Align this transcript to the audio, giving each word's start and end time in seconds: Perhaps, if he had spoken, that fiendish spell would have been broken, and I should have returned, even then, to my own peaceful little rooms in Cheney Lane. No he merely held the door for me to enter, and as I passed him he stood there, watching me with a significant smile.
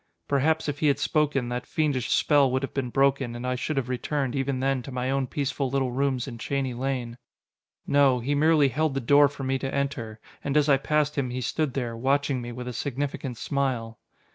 Perhaps, 0.27 0.67
if 0.67 0.79
he 0.79 0.87
had 0.87 0.97
spoken, 0.97 1.49
that 1.49 1.67
fiendish 1.67 2.09
spell 2.09 2.49
would 2.49 2.63
have 2.63 2.73
been 2.73 2.89
broken, 2.89 3.35
and 3.35 3.45
I 3.45 3.53
should 3.53 3.77
have 3.77 3.87
returned, 3.87 4.35
even 4.35 4.59
then, 4.59 4.81
to 4.81 4.91
my 4.91 5.11
own 5.11 5.27
peaceful 5.27 5.69
little 5.69 5.91
rooms 5.91 6.27
in 6.27 6.39
Cheney 6.39 6.73
Lane. 6.73 7.19
No 7.85 8.19
he 8.19 8.33
merely 8.33 8.69
held 8.69 8.95
the 8.95 8.99
door 8.99 9.27
for 9.27 9.43
me 9.43 9.59
to 9.59 9.71
enter, 9.71 10.19
and 10.43 10.57
as 10.57 10.67
I 10.67 10.77
passed 10.77 11.19
him 11.19 11.29
he 11.29 11.39
stood 11.41 11.75
there, 11.75 11.95
watching 11.95 12.41
me 12.41 12.51
with 12.51 12.67
a 12.67 12.73
significant 12.73 13.37
smile. 13.37 13.99